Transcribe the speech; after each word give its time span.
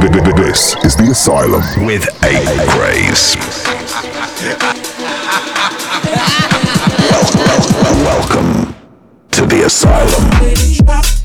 This 0.00 0.74
is 0.82 0.96
the 0.96 1.08
Asylum 1.10 1.60
with 1.84 2.08
A 2.24 2.32
welcome, 2.74 3.36
welcome 8.02 8.74
to 9.32 9.44
the 9.44 9.64
Asylum. 9.66 11.19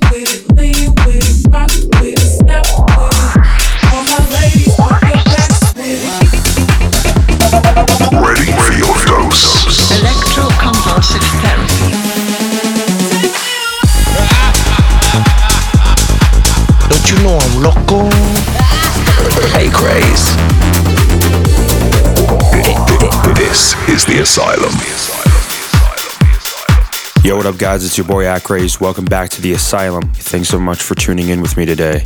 What 27.35 27.45
up, 27.45 27.57
guys? 27.57 27.83
It's 27.83 27.97
your 27.97 28.07
boy 28.07 28.33
Acraze. 28.33 28.79
Welcome 28.79 29.03
back 29.03 29.29
to 29.31 29.41
the 29.41 29.51
Asylum. 29.51 30.09
Thanks 30.13 30.47
so 30.47 30.57
much 30.57 30.81
for 30.81 30.95
tuning 30.95 31.27
in 31.27 31.41
with 31.41 31.57
me 31.57 31.65
today. 31.65 32.05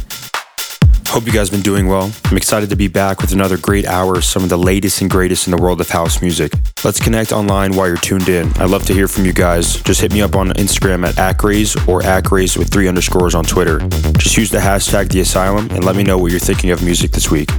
Hope 1.07 1.27
you 1.27 1.31
guys 1.31 1.49
have 1.49 1.51
been 1.51 1.61
doing 1.61 1.87
well. 1.87 2.11
I'm 2.25 2.35
excited 2.35 2.71
to 2.71 2.75
be 2.75 2.87
back 2.87 3.21
with 3.21 3.31
another 3.31 3.55
great 3.55 3.85
hour 3.85 4.15
of 4.15 4.25
some 4.25 4.43
of 4.43 4.49
the 4.49 4.57
latest 4.57 5.01
and 5.01 5.09
greatest 5.09 5.45
in 5.45 5.55
the 5.55 5.61
world 5.61 5.81
of 5.81 5.89
house 5.89 6.23
music. 6.23 6.51
Let's 6.83 6.99
connect 6.99 7.31
online 7.31 7.75
while 7.75 7.87
you're 7.87 7.97
tuned 7.97 8.27
in. 8.27 8.51
I'd 8.57 8.71
love 8.71 8.87
to 8.87 8.93
hear 8.93 9.07
from 9.07 9.23
you 9.23 9.31
guys. 9.31 9.79
Just 9.83 10.01
hit 10.01 10.11
me 10.11 10.23
up 10.23 10.35
on 10.35 10.49
Instagram 10.53 11.07
at 11.07 11.17
Acraze 11.19 11.75
or 11.87 12.01
Acraze 12.03 12.57
with 12.57 12.71
three 12.71 12.87
underscores 12.87 13.35
on 13.35 13.43
Twitter. 13.43 13.77
Just 14.17 14.35
use 14.35 14.49
the 14.49 14.57
hashtag 14.57 15.09
the 15.09 15.19
Asylum 15.19 15.69
and 15.69 15.83
let 15.83 15.95
me 15.95 16.01
know 16.01 16.17
what 16.17 16.31
you're 16.31 16.39
thinking 16.39 16.71
of 16.71 16.83
music 16.83 17.11
this 17.11 17.29
week. 17.29 17.51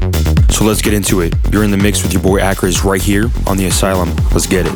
So 0.50 0.64
let's 0.64 0.82
get 0.82 0.92
into 0.92 1.20
it. 1.20 1.34
You're 1.52 1.62
in 1.62 1.70
the 1.70 1.76
mix 1.76 2.02
with 2.02 2.12
your 2.12 2.22
boy 2.22 2.38
Acraze 2.42 2.84
right 2.84 3.00
here 3.00 3.30
on 3.46 3.56
the 3.56 3.66
Asylum. 3.66 4.12
Let's 4.32 4.48
get 4.48 4.66
it. 4.66 4.74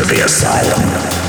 To 0.00 0.06
the 0.06 0.24
Asylum. 0.24 1.19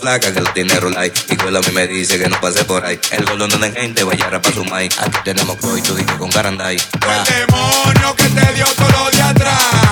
Flaca 0.00 0.32
que 0.32 0.40
lo 0.40 0.52
tiene 0.52 0.74
rolay. 0.80 1.12
Y 1.28 1.36
cuando 1.36 1.58
a 1.60 1.62
mí 1.62 1.68
me 1.72 1.86
dice 1.86 2.18
que 2.18 2.28
no 2.28 2.40
pase 2.40 2.64
por 2.64 2.84
ahí. 2.84 2.98
El 3.10 3.24
gol 3.24 3.38
no 3.38 3.46
de 3.46 3.72
gente, 3.72 4.02
vaya 4.02 4.26
a 4.26 4.30
rapar 4.30 4.52
su 4.52 4.64
mic. 4.64 4.92
Aquí 4.98 5.18
tenemos 5.24 5.56
y 5.76 5.82
tú 5.82 5.94
dije 5.94 6.16
con 6.18 6.30
Garanday. 6.30 6.76
El 6.76 7.46
demonio 7.46 8.16
que 8.16 8.24
te 8.24 8.54
dio 8.54 8.66
todo 8.76 8.90
lo 8.90 9.10
de 9.10 9.22
atrás. 9.22 9.89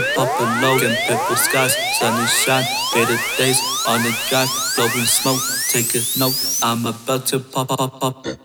to 0.00 0.44
load 0.60 0.82
in 0.82 0.96
Purple 1.06 1.36
skies, 1.36 1.76
sun 2.00 2.26
shine, 2.26 2.64
better 2.94 3.16
days 3.38 3.60
on 3.86 4.02
the 4.02 4.10
drive, 4.28 4.48
blowing 4.76 5.06
smoke. 5.06 5.40
Take 5.70 5.94
a 5.94 6.00
note, 6.18 6.34
I'm 6.62 6.86
about 6.86 7.26
to 7.26 7.38
pop, 7.38 7.68
pop, 7.68 8.00
pop. 8.00 8.43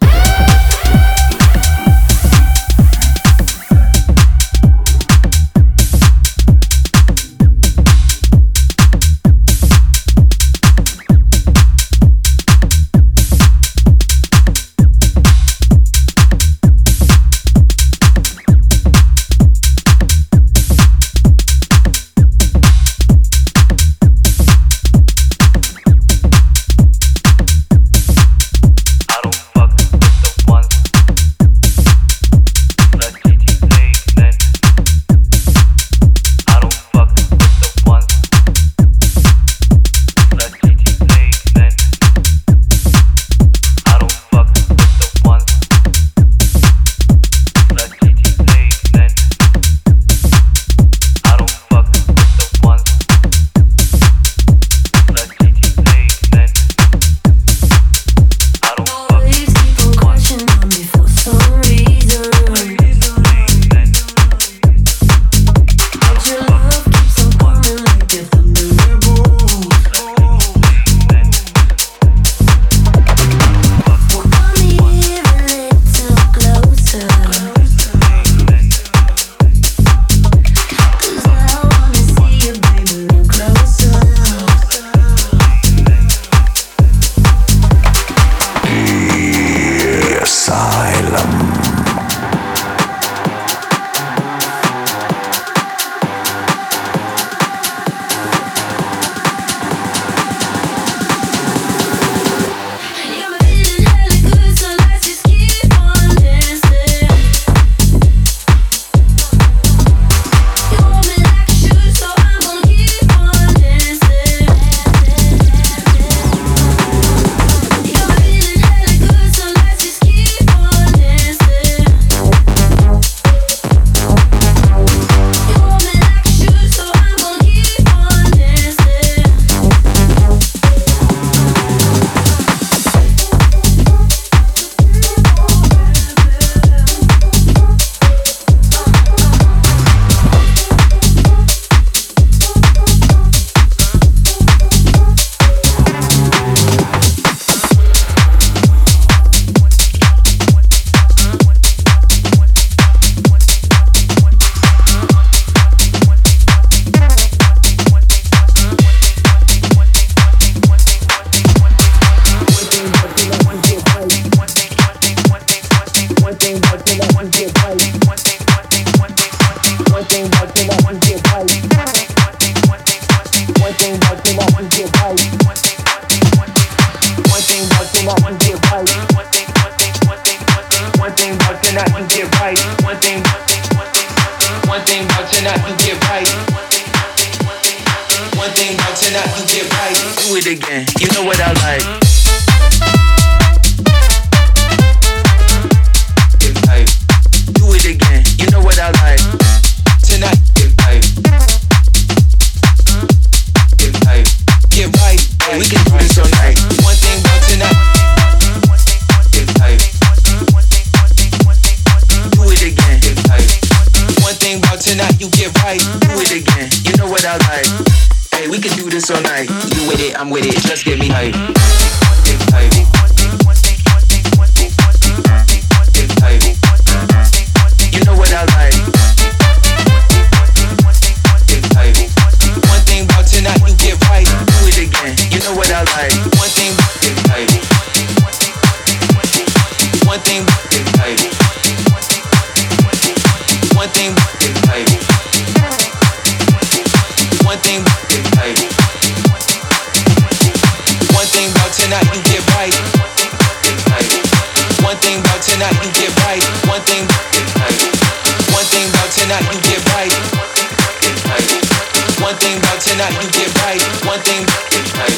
One 263.69 263.77
thing 264.21 264.41
about 264.41 264.65
tonight. 264.71 265.13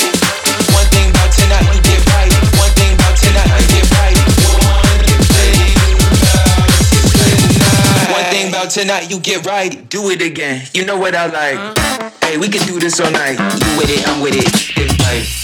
One 0.75 0.83
thing 0.91 1.07
about 1.09 1.31
tonight. 1.31 1.71
Get 1.87 2.03
right. 2.11 2.33
One 2.59 2.73
thing 2.75 2.91
about 2.95 3.15
tonight. 3.15 3.47
One 8.11 8.25
thing 8.25 8.49
about 8.49 8.69
tonight. 8.69 9.09
You 9.09 9.21
get 9.21 9.45
right. 9.45 9.87
Do 9.89 10.09
it 10.09 10.21
again. 10.21 10.67
You 10.73 10.83
know 10.83 10.99
what 10.99 11.15
I 11.15 11.27
like. 11.27 11.77
Hey, 12.21 12.37
we 12.37 12.49
can 12.49 12.67
do 12.67 12.77
this 12.77 12.99
all 12.99 13.09
night. 13.11 13.39
You 13.39 13.77
with 13.77 13.89
it? 13.89 14.05
I'm 14.05 14.21
with 14.21 14.35
it. 14.35 14.43
It's 14.75 14.99
right. 14.99 15.40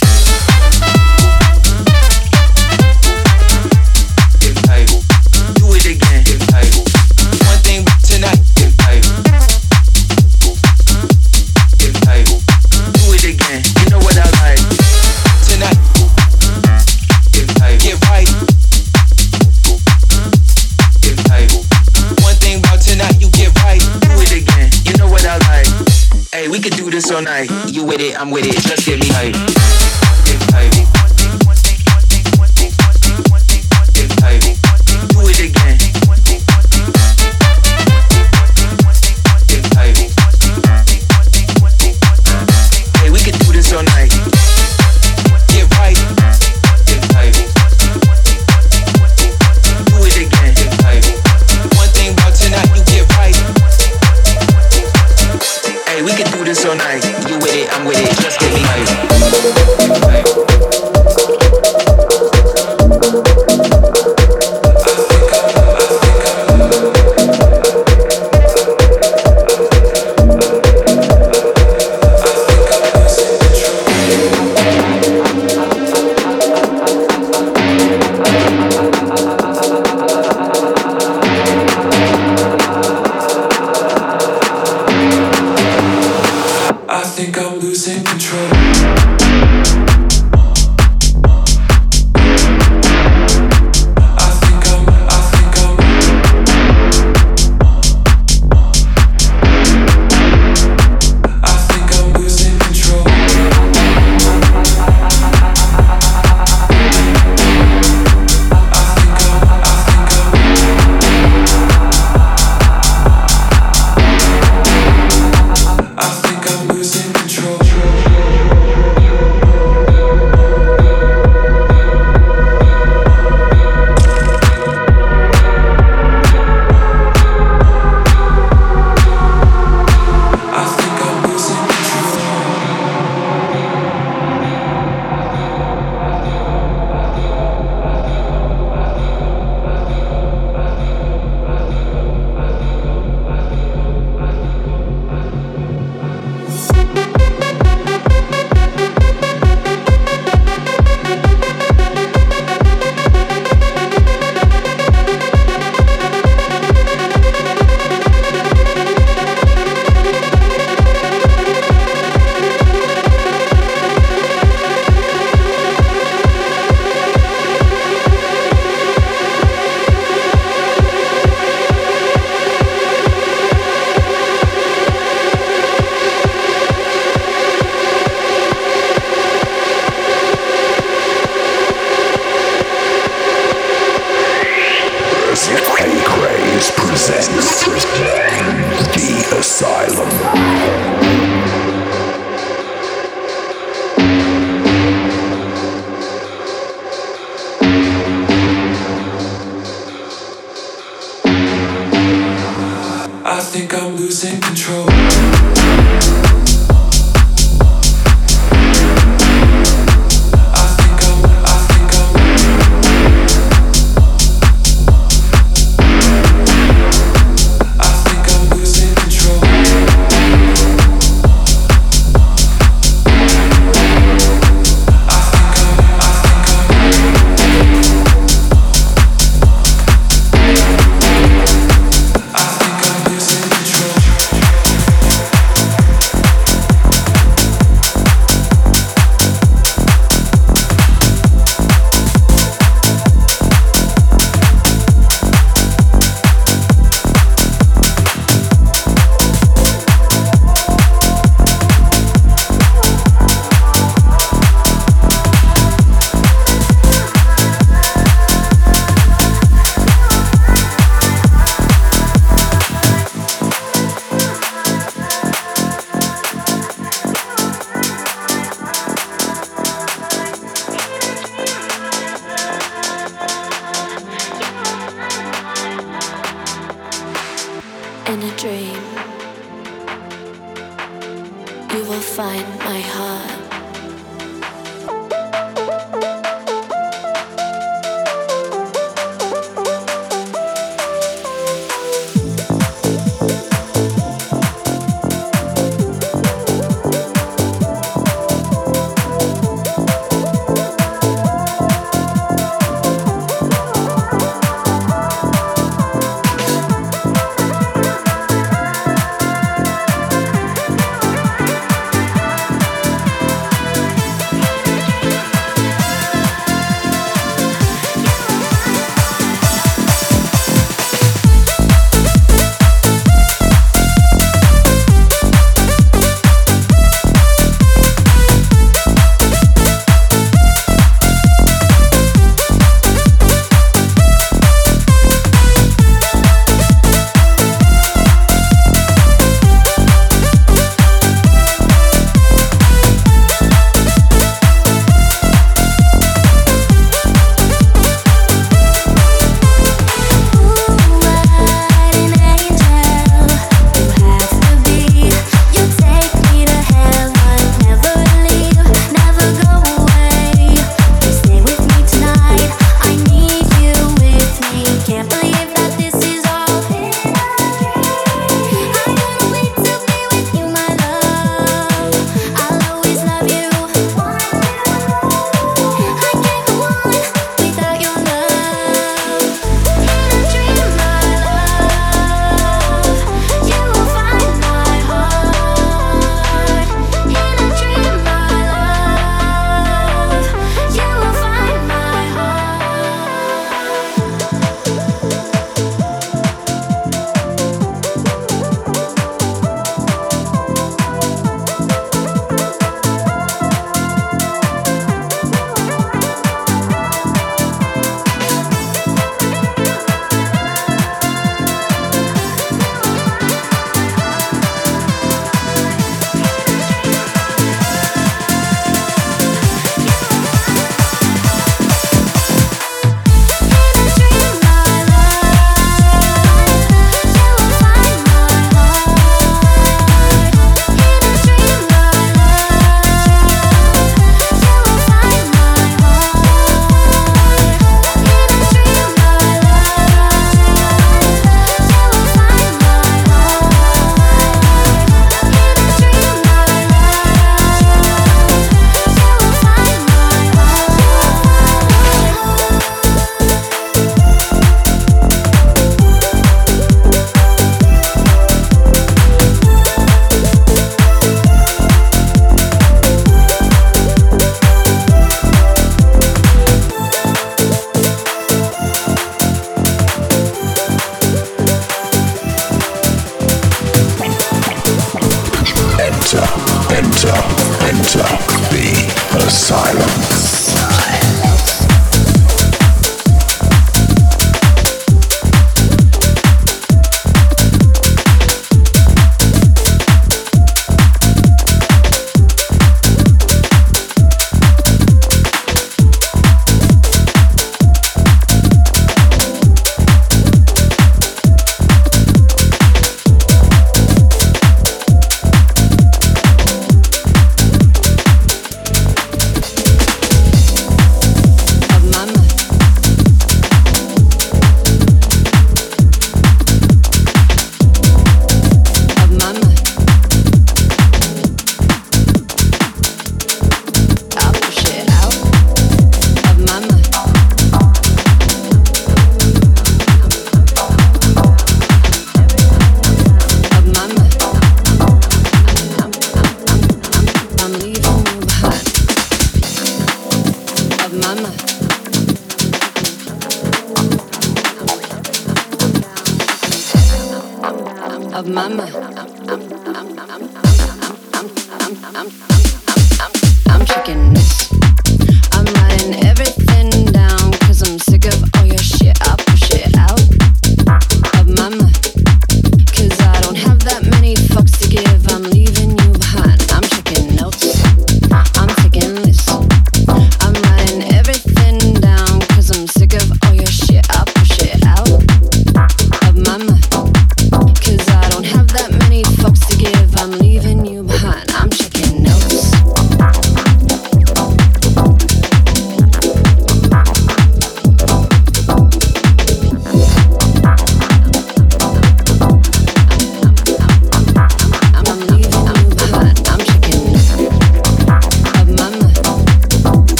so 27.08 27.20
nice. 27.20 27.72
You 27.72 27.84
with 27.84 28.00
it, 28.00 28.20
I'm 28.20 28.30
with 28.30 28.44
it, 28.44 28.52
just 28.52 28.84
get 28.84 29.00
me 29.00 29.08
high. 29.08 29.67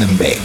In 0.00 0.06
the 0.06 0.37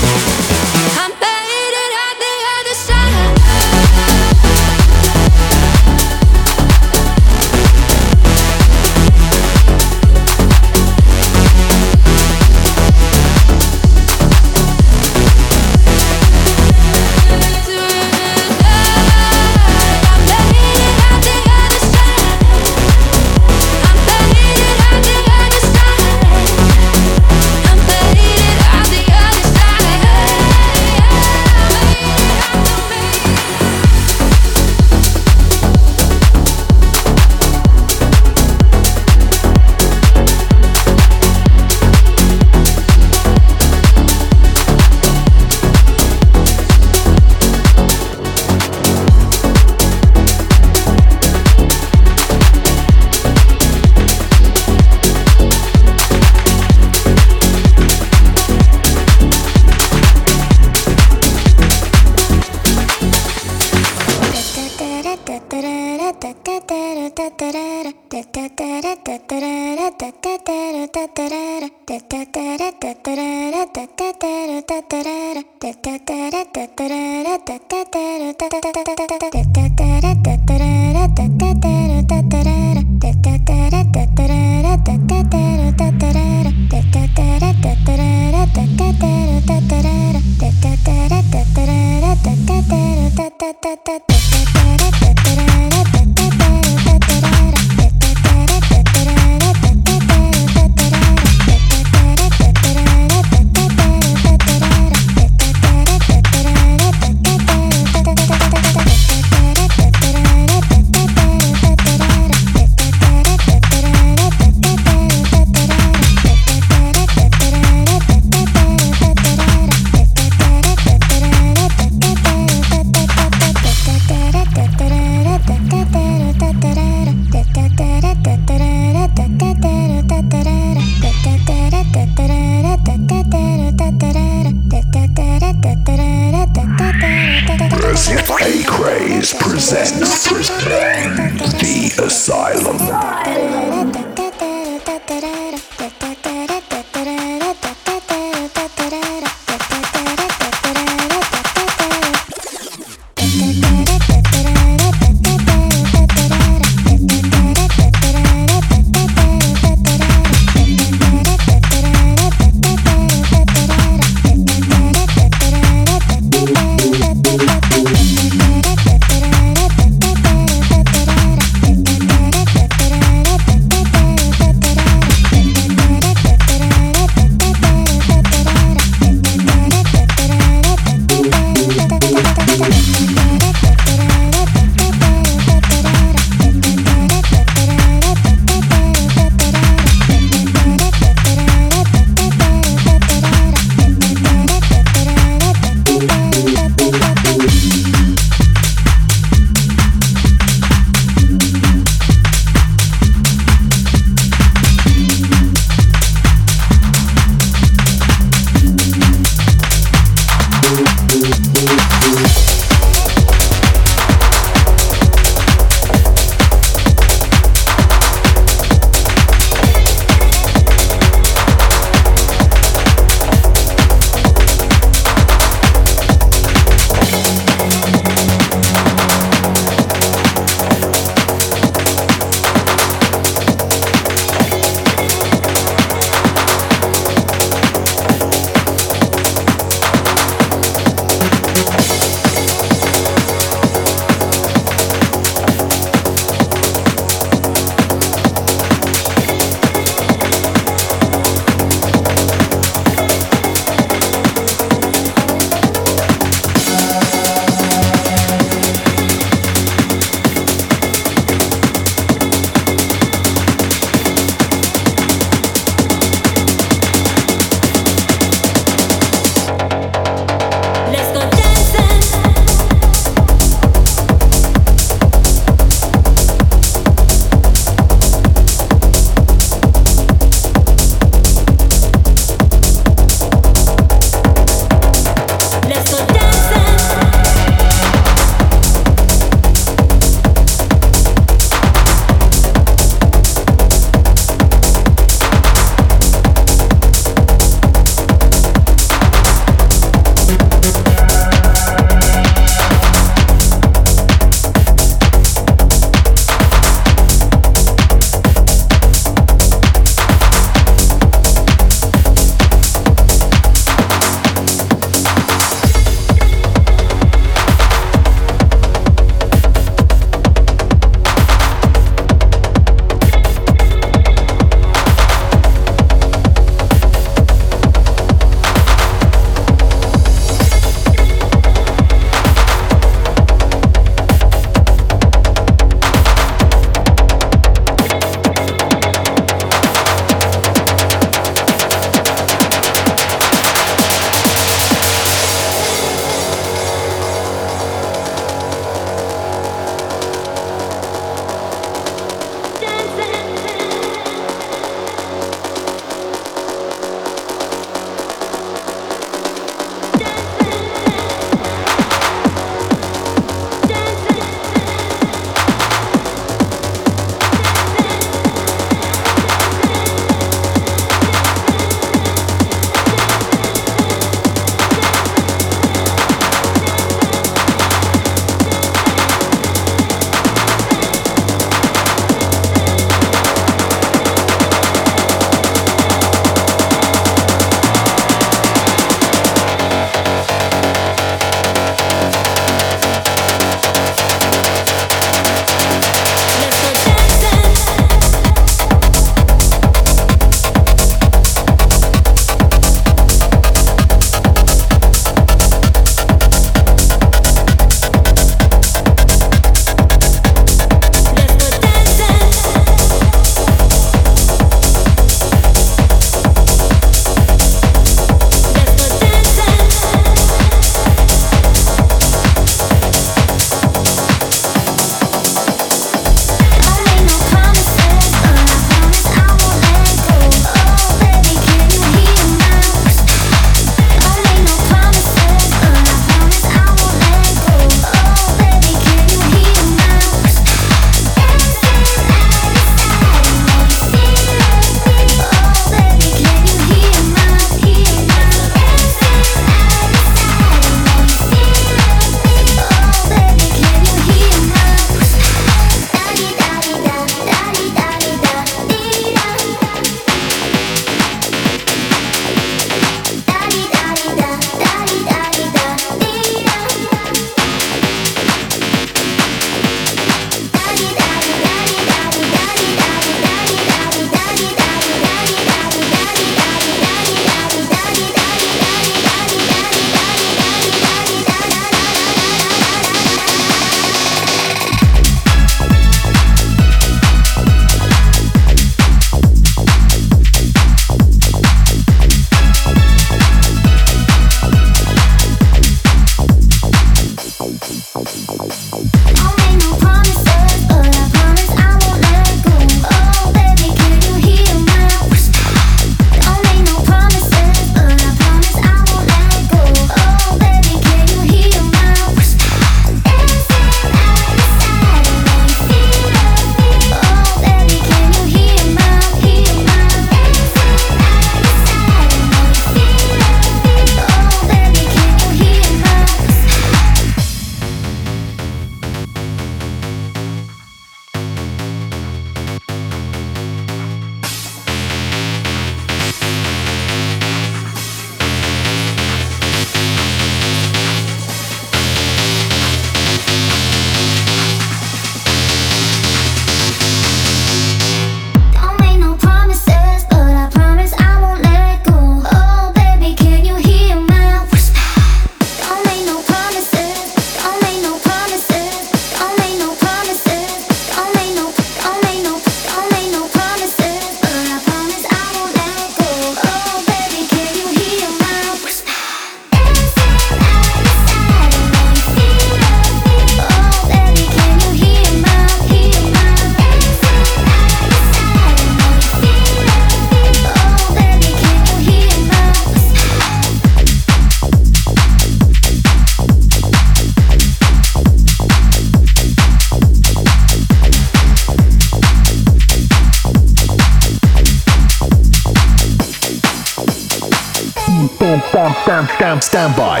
stand, 598.82 599.08
stand, 599.08 599.42
stand, 599.42 599.44
stand 599.44 599.76
by. 599.76 600.00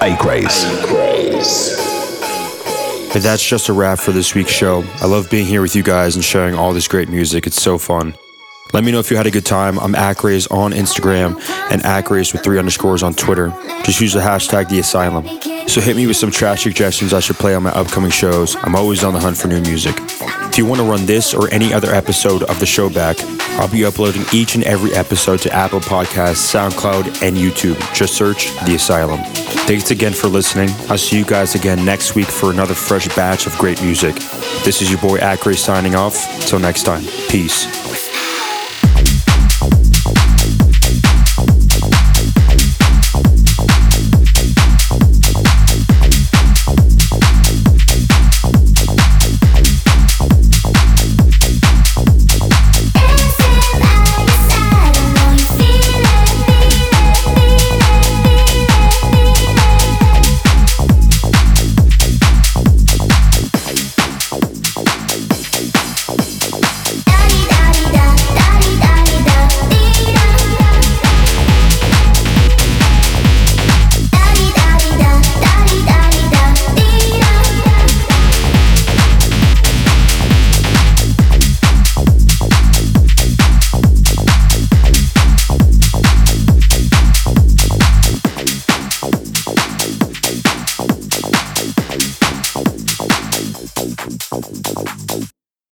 Acraze. 0.00 0.64
But 3.12 3.22
that's 3.22 3.46
just 3.46 3.68
a 3.68 3.72
wrap 3.72 3.98
for 3.98 4.12
this 4.12 4.34
week's 4.34 4.50
show. 4.50 4.84
I 5.00 5.06
love 5.06 5.30
being 5.30 5.46
here 5.46 5.62
with 5.62 5.74
you 5.74 5.82
guys 5.82 6.16
and 6.16 6.24
sharing 6.24 6.54
all 6.54 6.72
this 6.72 6.88
great 6.88 7.08
music. 7.08 7.46
It's 7.46 7.60
so 7.60 7.78
fun. 7.78 8.14
Let 8.72 8.84
me 8.84 8.90
know 8.92 8.98
if 8.98 9.10
you 9.10 9.16
had 9.16 9.26
a 9.26 9.30
good 9.30 9.46
time. 9.46 9.78
I'm 9.78 9.94
Acraze 9.94 10.48
on 10.48 10.72
Instagram 10.72 11.40
and 11.70 11.82
Acraze 11.84 12.32
with 12.32 12.42
three 12.42 12.58
underscores 12.58 13.02
on 13.02 13.14
Twitter. 13.14 13.48
Just 13.84 14.00
use 14.00 14.12
the 14.12 14.20
hashtag 14.20 14.68
The 14.68 14.80
Asylum. 14.80 15.26
So 15.68 15.80
hit 15.80 15.96
me 15.96 16.06
with 16.06 16.16
some 16.16 16.30
trash 16.30 16.64
suggestions 16.64 17.12
I 17.14 17.20
should 17.20 17.36
play 17.36 17.54
on 17.54 17.62
my 17.62 17.70
upcoming 17.70 18.10
shows. 18.10 18.56
I'm 18.56 18.74
always 18.74 19.04
on 19.04 19.14
the 19.14 19.20
hunt 19.20 19.36
for 19.36 19.48
new 19.48 19.60
music. 19.62 19.94
If 19.98 20.58
you 20.58 20.66
want 20.66 20.80
to 20.80 20.86
run 20.86 21.06
this 21.06 21.32
or 21.32 21.48
any 21.50 21.72
other 21.72 21.94
episode 21.94 22.42
of 22.44 22.60
the 22.60 22.66
show 22.66 22.90
back, 22.90 23.16
I'll 23.58 23.70
be 23.70 23.84
uploading 23.84 24.22
each 24.32 24.54
and 24.54 24.64
every 24.64 24.92
episode 24.92 25.40
to 25.40 25.52
Apple 25.52 25.80
Podcasts, 25.80 26.54
SoundCloud, 26.54 27.22
and 27.22 27.36
YouTube. 27.36 27.78
Just 27.94 28.14
search 28.14 28.54
The 28.64 28.74
Asylum. 28.74 29.20
Thanks 29.66 29.90
again 29.90 30.12
for 30.12 30.28
listening. 30.28 30.68
I'll 30.88 30.98
see 30.98 31.18
you 31.18 31.24
guys 31.24 31.54
again 31.54 31.84
next 31.84 32.14
week 32.14 32.26
for 32.26 32.50
another 32.50 32.74
fresh 32.74 33.08
batch 33.16 33.46
of 33.46 33.56
great 33.58 33.82
music. 33.82 34.14
This 34.64 34.82
is 34.82 34.90
your 34.90 35.00
boy 35.00 35.16
Acraze 35.16 35.60
signing 35.60 35.94
off. 35.94 36.14
Till 36.46 36.58
next 36.58 36.82
time, 36.84 37.02
peace. 37.28 38.05